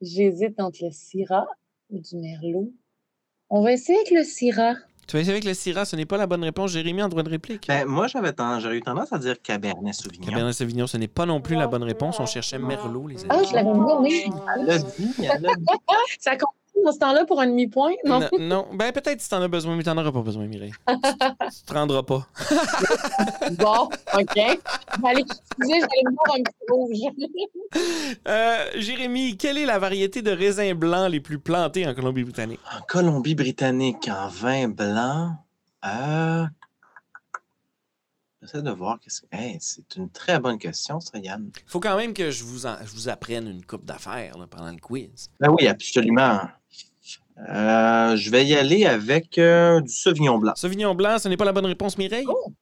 [0.00, 0.78] J'hésite entre...
[0.82, 1.46] le Syrah
[1.90, 2.72] ou du Merlot.
[3.50, 4.74] On va essayer avec le Syrah.
[5.06, 6.72] Tu vas essayer avec le Syrah, ce n'est pas la bonne réponse.
[6.72, 7.66] Jérémy, en droit de réplique.
[7.66, 10.26] Ben, moi, j'avais eu tendance à dire Cabernet Sauvignon.
[10.26, 12.20] Cabernet Sauvignon, ce n'est pas non plus la bonne réponse.
[12.20, 13.30] On cherchait Merlot, les amis.
[13.30, 14.24] Ah, je l'avais oui.
[14.24, 15.14] Dit, elle l'a dit.
[16.18, 16.50] Ça compte
[16.84, 17.92] dans ce temps-là pour un demi-point?
[18.04, 18.20] Non?
[18.20, 18.66] Non, non.
[18.74, 20.72] ben peut-être si t'en as besoin, mais t'en auras pas besoin, Mireille.
[20.88, 22.26] tu, te rendras pas.
[23.58, 24.34] Bon, OK.
[24.34, 26.98] Je vais aller excusez, je vais aller me boire un petit rouge.
[28.26, 32.60] Euh, Jérémy, quelle est la variété de raisins blancs les plus plantés en Colombie-Britannique?
[32.76, 35.36] En Colombie-Britannique, en vin blanc,
[35.84, 36.46] euh...
[38.40, 38.98] j'essaie de voir.
[39.00, 41.50] qu'est-ce que- Hey, c'est une très bonne question, ça, Yann.
[41.54, 44.70] Il faut quand même que je vous, en- je vous apprenne une coupe d'affaires pendant
[44.70, 45.28] le quiz.
[45.40, 46.40] Ben oui, absolument.
[47.48, 50.52] Euh, je vais y aller avec euh, du Sauvignon blanc.
[50.56, 52.26] Sauvignon blanc, ce n'est pas la bonne réponse, Mireille?
[52.28, 52.52] Oh.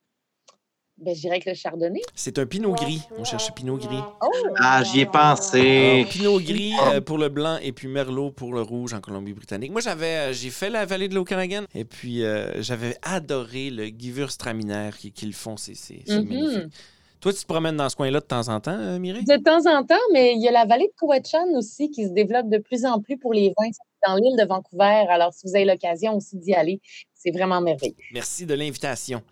[0.99, 2.01] Ben, je dirais avec le chardonnay.
[2.15, 3.03] C'est un pinot gris.
[3.19, 3.99] On cherche pinot gris.
[4.23, 4.29] Oh!
[4.59, 6.01] Ah, j'y ai pensé.
[6.01, 9.73] Alors, Pinot gris euh, pour le blanc et puis Merlot pour le rouge en Colombie-Britannique.
[9.73, 14.91] Moi, j'avais, j'ai fait la vallée de l'Okanagan et puis euh, j'avais adoré le Gewürztraminer
[14.99, 15.59] qui- qu'ils font.
[15.59, 16.29] C'est, c'est, c'est Mhm.
[16.29, 16.73] magnifique.
[17.21, 19.25] Toi, tu te promènes dans ce coin-là de temps en temps, euh, Mireille?
[19.25, 22.11] De temps en temps, mais il y a la vallée de Cowetchan aussi qui se
[22.12, 23.71] développe de plus en plus pour les vins
[24.07, 25.07] dans l'île de Vancouver.
[25.11, 26.81] Alors, si vous avez l'occasion aussi d'y aller,
[27.14, 27.95] c'est vraiment merveilleux.
[28.12, 29.23] Merci de l'invitation.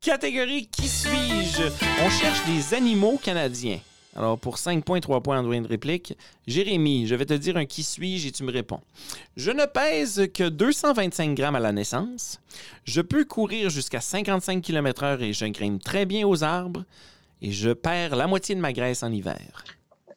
[0.00, 1.62] Catégorie Qui suis-je?
[2.04, 3.80] On cherche des animaux canadiens.
[4.14, 6.16] Alors, pour 5 points, 3 points en droit de réplique,
[6.46, 8.80] Jérémy, je vais te dire un qui suis-je et tu me réponds.
[9.36, 12.38] Je ne pèse que 225 grammes à la naissance.
[12.84, 16.84] Je peux courir jusqu'à 55 km/h et je grimpe très bien aux arbres.
[17.40, 19.64] Et je perds la moitié de ma graisse en hiver.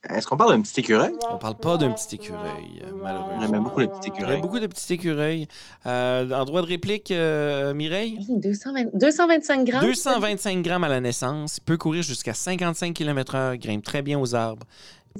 [0.09, 1.13] Est-ce qu'on parle d'un petit écureuil?
[1.31, 3.41] On parle pas d'un petit écureuil, euh, malheureusement.
[3.41, 4.41] J'aimais beaucoup les petits Il y a écureuils.
[4.41, 5.47] beaucoup de petits écureuils.
[5.85, 8.19] Euh, en droit de réplique, euh, Mireille?
[8.29, 9.81] 220 225 grammes.
[9.85, 14.65] 225 grammes à la naissance, peut courir jusqu'à 55 km/h, grimpe très bien aux arbres,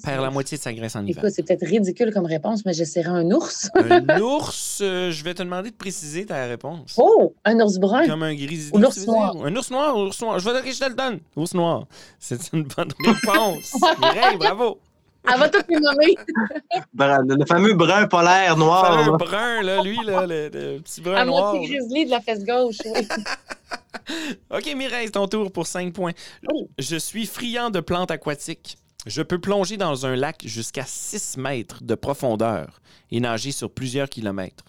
[0.04, 1.24] perd la moitié de sa graisse en hiver.
[1.24, 3.70] Écoute, c'est peut-être ridicule comme réponse, mais j'essaierai un ours.
[3.76, 6.96] Un ours, euh, je vais te demander de préciser ta réponse.
[6.98, 7.34] Oh!
[7.46, 8.06] Un ours brun.
[8.08, 8.72] Comme un grizzly.
[8.74, 8.90] Ou dire?
[9.08, 9.36] noir.
[9.44, 10.40] Un ours noir, un ours noir.
[10.40, 11.20] Je vais dire que je te le donne.
[11.36, 11.86] Ours noir.
[12.20, 13.74] C'est une bonne réponse.
[14.00, 14.80] Mireille, bravo.
[15.32, 16.16] Elle va tout les nommer.
[16.94, 18.86] Le, le fameux brun polaire noir.
[19.00, 19.18] Fameux là.
[19.18, 21.54] brun, là, lui, là, le, le petit brun À noir.
[21.56, 22.78] moitié grizzly de la fesse gauche.
[22.86, 23.08] oui.
[24.52, 26.12] OK, Mireille, ton tour pour 5 points.
[26.52, 26.68] Oh.
[26.78, 28.78] Je suis friand de plantes aquatiques.
[29.06, 34.10] Je peux plonger dans un lac jusqu'à 6 mètres de profondeur et nager sur plusieurs
[34.10, 34.66] kilomètres.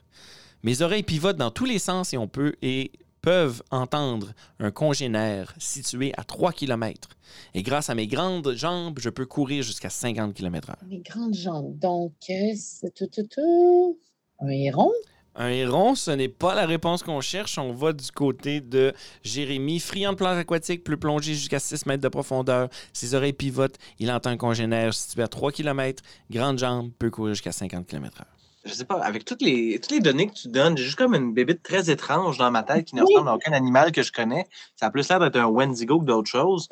[0.62, 5.55] Mes oreilles pivotent dans tous les sens et on peut et peuvent entendre un congénère
[5.59, 7.09] situé à 3 km.
[7.55, 10.75] Et grâce à mes grandes jambes, je peux courir jusqu'à 50 km/h.
[10.87, 11.79] Mes grandes jambes.
[11.79, 13.99] Donc, euh, c'est tout, tout, tout.
[14.40, 14.92] Un héron.
[15.38, 17.59] Un héron, ce n'est pas la réponse qu'on cherche.
[17.59, 19.81] On va du côté de Jérémy.
[19.81, 22.68] Friand de plantes aquatiques, peut plonger jusqu'à 6 mètres de profondeur.
[22.94, 23.77] Ses oreilles pivotent.
[23.99, 26.03] Il entend un congénère situé à 3 km.
[26.31, 28.25] Grande jambe, peut courir jusqu'à 50 km/h.
[28.64, 31.14] Je sais pas, avec toutes les, toutes les données que tu donnes, j'ai juste comme
[31.14, 33.09] une bébite très étrange dans ma tête qui ne Oui.
[33.12, 34.46] ressemble à aucun animal que je connais.
[34.75, 36.68] Ça a plus l'air d'être un Wendigo que d'autres choses.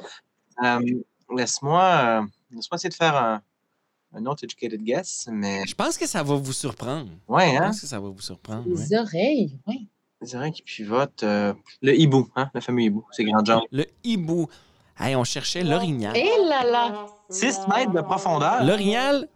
[0.64, 0.80] Euh,
[1.36, 3.42] laisse-moi, euh, laisse-moi essayer de faire un,
[4.14, 7.10] un autre educated guess, mais Je pense que ça va vous surprendre.
[7.28, 7.66] ouais, Je hein?
[7.66, 8.66] pense que ça va vous surprendre.
[8.68, 8.74] ouais.
[8.90, 9.58] Les oreilles.
[9.66, 9.88] Oui.
[10.20, 11.22] Les oreilles qui pivotent.
[11.22, 12.50] euh, le hibou, hein?
[12.54, 13.04] Le fameux hibou.
[13.10, 13.62] C'est grand jambes.
[13.72, 14.48] Le hibou.
[14.98, 16.16] Hey, on cherchait l'orignal.
[16.16, 17.06] Et là là!
[17.28, 18.62] 6 mètres de profondeur.
[18.64, 19.28] L'orignal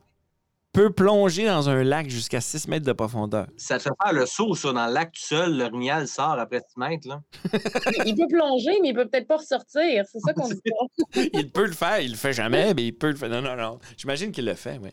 [0.78, 3.48] peut plonger dans un lac jusqu'à 6 mètres de profondeur.
[3.56, 5.58] Ça te fait faire le saut, ça, dans le lac tout seul.
[5.58, 7.20] L'orignal sort après 6 mètres, là.
[8.06, 10.04] Il peut plonger, mais il peut peut-être pas ressortir.
[10.06, 10.54] C'est ça qu'on dit.
[10.54, 11.20] pas.
[11.32, 13.28] Il peut le faire, il le fait jamais, mais il peut le faire.
[13.28, 13.80] Non, non, non.
[13.96, 14.90] J'imagine qu'il le fait, oui.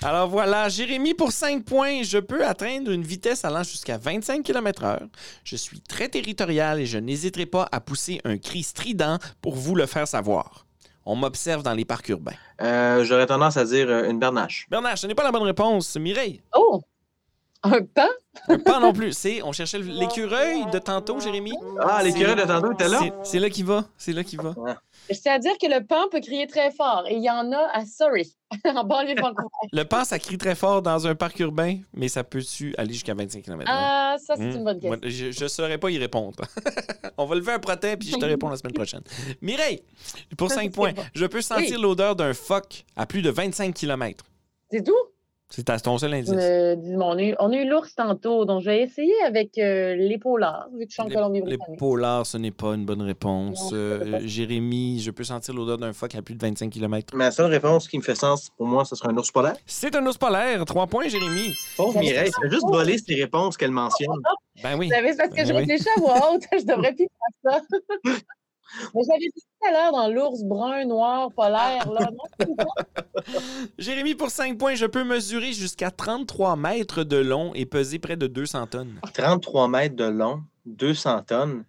[0.00, 5.08] Alors voilà, Jérémy, pour 5 points, je peux atteindre une vitesse allant jusqu'à 25 km/h.
[5.42, 9.74] Je suis très territorial et je n'hésiterai pas à pousser un cri strident pour vous
[9.74, 10.66] le faire savoir.
[11.06, 12.34] On m'observe dans les parcs urbains.
[12.60, 14.66] Euh, J'aurais tendance à dire euh, une bernache.
[14.70, 15.96] Bernard, ce n'est pas la bonne réponse.
[15.96, 16.82] Mireille, Oh!
[17.62, 18.08] Un pan?
[18.64, 19.12] pas non plus.
[19.12, 21.52] C'est, on cherchait l'écureuil de tantôt, Jérémy.
[21.80, 23.00] Ah, l'écureuil de tantôt était là?
[23.22, 23.84] C'est- là qu'il va.
[23.98, 24.54] C'est là qu'il va.
[25.10, 27.04] Je tiens à dire que le pan peut crier très fort.
[27.08, 28.22] Et il y en a à Surrey,
[28.64, 29.48] en banlieue de Vancouver.
[29.72, 33.12] Le pan, ça crie très fort dans un parc urbain, mais ça peut-tu aller jusqu'à
[33.14, 33.64] 25 km?
[33.70, 34.50] Ah, ça, c'est Hmm.
[34.56, 34.98] une bonne question.
[35.02, 36.36] Moi, je ne saurais pas y répondre.
[37.18, 39.02] On va lever un protet puis je te réponds la semaine prochaine.
[39.42, 39.82] Mireille,
[40.38, 41.02] pour Ça, 5 c'est points, bon.
[41.14, 41.82] je peux sentir Oui.
[41.82, 44.24] l'odeur d'un phoque à plus de 25 km.
[44.70, 44.96] C'est tout?
[45.52, 46.30] C'est ton seul indice.
[46.32, 49.58] Euh, dis-moi, on, a eu, on a eu l'ours tantôt, donc je vais essayer avec
[49.58, 51.78] euh, les polars, vu que je suis en Les- Les Colombie-Britannique.
[51.78, 53.72] polars, ce n'est pas une bonne réponse.
[53.72, 54.20] Non, Euh.
[54.24, 57.16] Jérémy, je peux sentir l'odeur d'un phoque à plus de 25 km.
[57.16, 59.56] Ma seule réponse qui me fait sens, pour moi, ce serait un ours polaire.
[59.66, 60.64] C'est un ours polaire.
[60.64, 61.52] 3 points, Jérémy.
[61.76, 64.08] Pauvre Mireille, c'est juste voler ces réponses qu'elle mentionne.
[64.62, 64.86] Ben oui.
[64.86, 65.58] Vous savez, c'est parce que Ben je oui.
[65.58, 67.08] réfléchis à voix haute, je devrais plus
[67.42, 67.60] faire ça.
[68.94, 72.10] Mais j'avais dit tout à l'heure dans l'ours brun, noir, polaire, là.
[72.10, 73.38] Non, c'est ça?
[73.78, 78.16] Jérémy, pour 5 points, je peux mesurer jusqu'à 33 mètres de long et peser près
[78.16, 79.00] de 200 tonnes.
[79.14, 81.64] 33 mètres de long, 200 tonnes.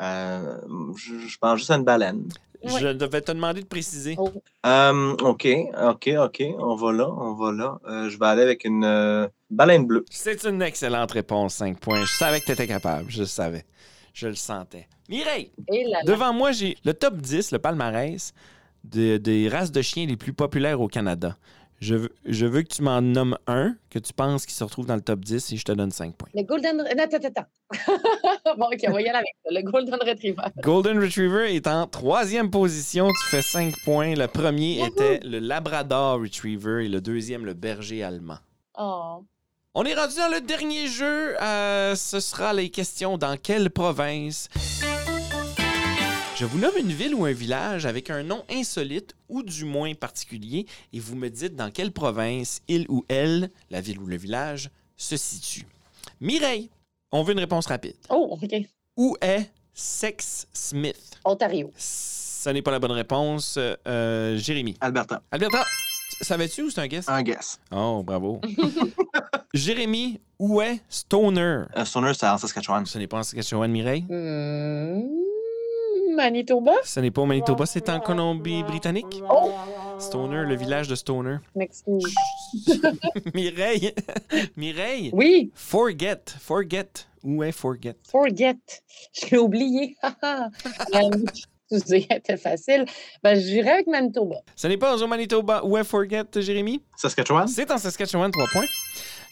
[0.00, 0.56] Euh,
[0.96, 2.28] je, je pense juste à une baleine.
[2.62, 2.72] Oui.
[2.78, 4.16] Je devais te demander de préciser.
[4.18, 4.30] Oh.
[4.66, 5.48] Euh, OK,
[5.82, 6.42] OK, OK.
[6.58, 7.78] On va là, on va là.
[7.88, 10.04] Euh, je vais aller avec une euh, baleine bleue.
[10.10, 12.04] C'est une excellente réponse, 5 points.
[12.04, 13.64] Je savais que tu étais capable, je le savais.
[14.12, 14.88] Je le sentais.
[15.10, 16.12] Mireille, Et là, là.
[16.12, 18.32] devant moi, j'ai le top 10, le palmarès
[18.84, 21.36] de- des races de chiens les plus populaires au Canada.
[21.80, 24.84] Je veux, je veux que tu m'en nommes un que tu penses qui se retrouve
[24.84, 26.28] dans le top 10 et je te donne 5 points.
[26.34, 26.76] Le Golden...
[26.76, 27.46] Non, attends, attends,
[28.58, 29.50] bon, OK, on va y aller avec ça.
[29.50, 30.42] Le Golden Retriever.
[30.62, 33.08] Golden Retriever est en troisième position.
[33.08, 34.14] Tu fais 5 points.
[34.14, 38.38] Le premier était le Labrador Retriever et le deuxième, le berger allemand.
[38.78, 39.24] Oh.
[39.74, 41.40] On est rendu dans le dernier jeu.
[41.40, 44.48] Euh, ce sera les questions dans quelle province.
[46.40, 49.92] Je vous nomme une ville ou un village avec un nom insolite ou du moins
[49.92, 54.16] particulier et vous me dites dans quelle province il ou elle, la ville ou le
[54.16, 55.66] village, se situe.
[56.18, 56.70] Mireille,
[57.12, 57.96] on veut une réponse rapide.
[58.08, 58.54] Oh, OK.
[58.96, 61.20] Où est Sex Smith?
[61.26, 61.70] Ontario.
[61.76, 63.58] Ce n'est pas la bonne réponse.
[63.58, 64.78] Euh, Jérémy.
[64.80, 65.62] Alberta, Alberta,
[66.22, 67.06] savais-tu où c'est un guess?
[67.06, 67.60] un guess.
[67.70, 68.40] Oh, bravo.
[69.52, 71.64] Jérémy, où est Stoner?
[71.76, 72.86] Euh, Stoner, c'est en Saskatchewan.
[72.86, 74.06] Ce n'est pas en Saskatchewan, Mireille?
[74.08, 75.02] Hmm,
[76.14, 76.72] Manitoba?
[76.84, 79.22] Ce n'est pas au Manitoba, c'est en Colombie-Britannique.
[79.28, 79.52] Oh,
[79.98, 81.36] Stoner, le village de Stoner.
[83.34, 83.94] Mireille,
[84.56, 86.88] Mireille, Oui, Forget, Forget.
[87.22, 87.96] Où est Forget?
[88.10, 88.56] forget.
[89.12, 89.96] Je l'ai oublié.
[91.70, 92.86] c'était facile.
[93.22, 94.36] Ben, j'irai avec Manitoba.
[94.56, 95.62] Ce n'est pas au Manitoba.
[95.64, 96.82] Où est Forget, Jérémy?
[96.96, 97.46] Saskatchewan?
[97.46, 98.66] C'est en Saskatchewan, 3 points.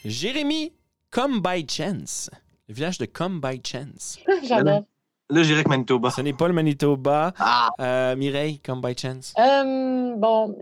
[0.05, 0.73] Jérémy,
[1.11, 2.31] Come by Chance.
[2.69, 4.19] Le village de Come by Chance.
[4.45, 4.85] J'adore.
[5.31, 6.11] Là, j'irai avec Manitoba.
[6.11, 7.35] Ce n'est pas le Manitoba.
[7.39, 7.69] Ah!
[7.81, 9.35] Euh, Mireille, Come by Chance?
[9.39, 10.57] Euh, bon,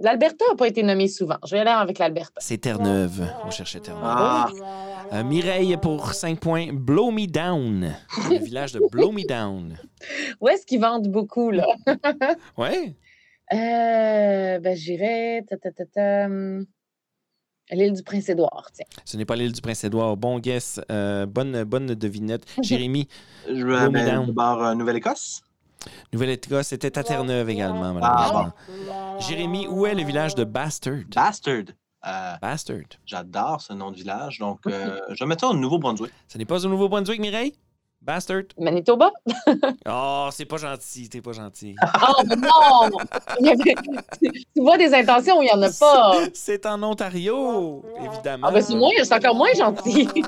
[0.00, 1.36] l'Alberta n'a pas été nommé souvent.
[1.46, 2.32] Je vais aller avec l'Alberta.
[2.38, 3.28] C'est Terre-Neuve.
[3.44, 4.02] On cherchait Terre-Neuve.
[4.06, 4.48] Ah!
[5.12, 7.94] Euh, Mireille, pour 5 points, Blow Me Down.
[8.30, 9.76] Le village de Blow Me Down.
[10.40, 11.66] Où est-ce qu'ils vendent beaucoup, là?
[12.56, 12.94] Ouais.
[13.52, 15.44] Euh, ben, j'irai.
[15.46, 16.28] ta, ta, ta, ta,
[17.70, 18.84] L'île du Prince-Édouard, tiens.
[19.04, 20.16] Ce n'est pas l'île du Prince-Édouard.
[20.16, 20.80] Bon guess.
[20.90, 22.44] Euh, bonne, bonne devinette.
[22.62, 23.08] Jérémy,
[23.48, 25.42] Je vais bord euh, Nouvelle-Écosse.
[26.12, 28.52] Nouvelle-Écosse, c'était à Terre-Neuve également, Ah.
[28.80, 29.18] malheureusement.
[29.20, 31.04] Jérémy, où est le village de Bastard?
[31.14, 31.64] Bastard.
[32.06, 32.76] Euh, Bastard.
[33.06, 34.38] J'adore ce nom de village.
[34.38, 36.12] Donc, euh, je vais mettre ça au Nouveau-Brunswick.
[36.28, 37.54] Ce n'est pas au Nouveau-Brunswick, Mireille?
[38.02, 38.44] Bastard?
[38.58, 39.12] Manitoba?
[39.86, 41.76] Oh, c'est pas gentil, t'es pas gentil.
[42.02, 42.90] Oh non!
[43.40, 43.74] Y
[44.54, 46.12] tu vois des intentions où il n'y en a pas.
[46.34, 48.46] C'est en Ontario, évidemment.
[48.48, 50.08] Ah ben c'est moins, c'est encore moins gentil.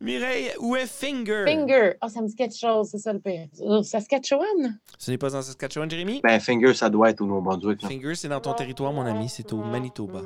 [0.00, 1.44] Mireille, où est Finger?
[1.46, 1.92] Finger.
[2.00, 3.46] Ah, ça me dit quelque chose, c'est ça le pire.
[3.60, 4.78] Euh, Saskatchewan?
[4.98, 6.20] Ce n'est pas en Saskatchewan, Jérémy?
[6.22, 7.86] Ben, Finger, ça doit être au Nouveau-Brunswick.
[7.86, 10.20] Finger, c'est dans ton territoire, mon ami, c'est au Manitoba.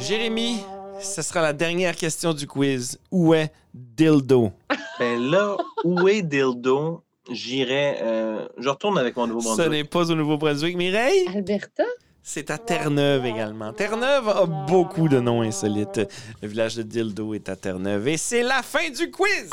[0.00, 0.62] Jérémy,
[1.00, 2.98] ce sera la dernière question du quiz.
[3.10, 4.52] Où est Dildo?
[4.98, 7.02] Ben là, où est Dildo?
[7.30, 7.98] J'irai.
[8.02, 9.70] euh, je retourne avec mon Ce Nouveau-Brunswick.
[9.70, 10.76] n'est pas au Nouveau-Brunswick.
[10.76, 11.24] Mireille?
[11.34, 11.84] Alberta?
[12.24, 13.72] C'est à Terre-Neuve également.
[13.72, 16.00] Terre-Neuve a beaucoup de noms insolites.
[16.40, 18.06] Le village de Dildo est à Terre-Neuve.
[18.08, 19.50] Et c'est la fin du quiz!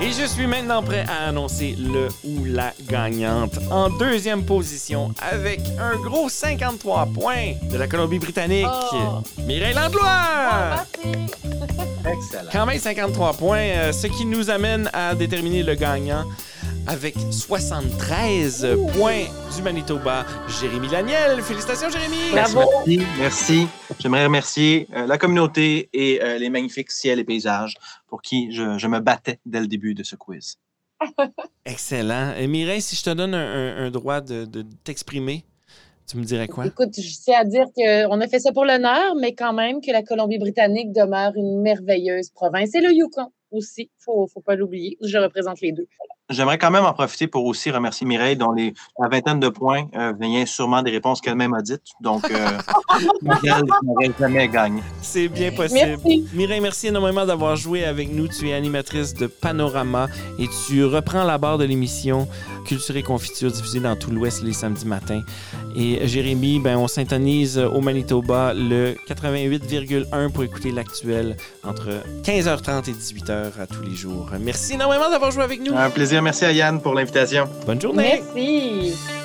[0.00, 3.58] Et je suis maintenant prêt à annoncer le ou la gagnante.
[3.70, 9.22] En deuxième position, avec un gros 53 points de la Colombie-Britannique, Oh.
[9.46, 10.84] Mireille Langlois!
[12.06, 12.50] Excellent.
[12.52, 16.24] Quand même 53 points, euh, ce qui nous amène à déterminer le gagnant
[16.86, 18.66] avec 73
[18.96, 19.24] points
[19.56, 20.24] du Manitoba,
[20.60, 21.40] Jérémy Laniel.
[21.42, 22.30] Félicitations, Jérémy!
[22.32, 22.60] Bravo.
[22.86, 23.66] Merci, merci.
[23.98, 27.74] J'aimerais remercier euh, la communauté et euh, les magnifiques ciels et paysages
[28.06, 30.56] pour qui je, je me battais dès le début de ce quiz.
[31.64, 32.34] Excellent.
[32.38, 33.38] Et Mireille, si je te donne un,
[33.78, 35.44] un- un droit de, de t'exprimer,
[36.06, 36.66] tu me dirais quoi?
[36.66, 39.90] Écoute, je tiens à dire qu'on a fait ça pour l'honneur, mais quand même que
[39.90, 42.74] la Colombie-Britannique demeure une merveilleuse province.
[42.74, 44.98] Et le Yukon aussi, faut, faut pas l'oublier.
[45.02, 45.86] Je représente les deux.
[46.30, 49.88] J'aimerais quand même en profiter pour aussi remercier Mireille, dont les, la vingtaine de points
[49.94, 51.82] euh, vient sûrement des réponses qu'elle-même a dites.
[52.00, 52.58] Donc, euh,
[53.22, 54.82] Mireille n'aurait jamais gagné.
[55.02, 55.98] C'est bien possible.
[56.02, 56.26] Merci.
[56.32, 58.26] Mireille, merci énormément d'avoir joué avec nous.
[58.28, 60.08] Tu es animatrice de Panorama
[60.38, 62.26] et tu reprends la barre de l'émission
[62.64, 65.22] Culture et Confiture diffusée dans tout l'Ouest les samedis matins.
[65.76, 71.88] Et Jérémy, ben, on s'intonise au Manitoba le 88,1 pour écouter l'actuel entre
[72.22, 74.30] 15h30 et 18h à tous les jours.
[74.40, 75.76] Merci énormément d'avoir joué avec nous.
[75.76, 76.22] Un plaisir.
[76.22, 77.48] Merci à Yann pour l'invitation.
[77.66, 78.22] Bonne journée.
[78.34, 79.23] Merci.